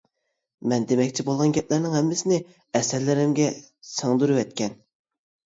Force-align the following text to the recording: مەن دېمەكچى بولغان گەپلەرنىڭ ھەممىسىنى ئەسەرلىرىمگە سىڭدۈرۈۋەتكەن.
مەن 0.71 0.87
دېمەكچى 0.91 1.25
بولغان 1.27 1.53
گەپلەرنىڭ 1.57 1.93
ھەممىسىنى 1.97 2.39
ئەسەرلىرىمگە 2.79 3.47
سىڭدۈرۈۋەتكەن. 3.93 4.79